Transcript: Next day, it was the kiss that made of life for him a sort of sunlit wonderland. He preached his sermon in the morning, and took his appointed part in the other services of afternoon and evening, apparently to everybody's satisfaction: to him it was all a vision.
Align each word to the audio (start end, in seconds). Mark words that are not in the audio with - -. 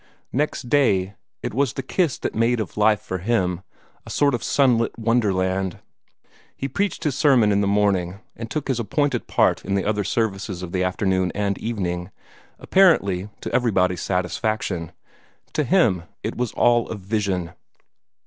Next 0.33 0.67
day, 0.67 1.13
it 1.43 1.53
was 1.53 1.73
the 1.73 1.83
kiss 1.83 2.17
that 2.17 2.33
made 2.33 2.59
of 2.59 2.75
life 2.75 3.01
for 3.01 3.19
him 3.19 3.61
a 4.03 4.09
sort 4.09 4.33
of 4.33 4.43
sunlit 4.43 4.97
wonderland. 4.97 5.77
He 6.57 6.67
preached 6.67 7.03
his 7.03 7.13
sermon 7.15 7.51
in 7.51 7.61
the 7.61 7.67
morning, 7.67 8.19
and 8.35 8.49
took 8.49 8.67
his 8.67 8.79
appointed 8.79 9.27
part 9.27 9.63
in 9.63 9.75
the 9.75 9.85
other 9.85 10.03
services 10.03 10.63
of 10.63 10.75
afternoon 10.75 11.31
and 11.35 11.55
evening, 11.59 12.09
apparently 12.57 13.29
to 13.41 13.53
everybody's 13.53 14.01
satisfaction: 14.01 14.91
to 15.53 15.63
him 15.63 16.05
it 16.23 16.35
was 16.35 16.51
all 16.53 16.89
a 16.89 16.95
vision. 16.95 17.51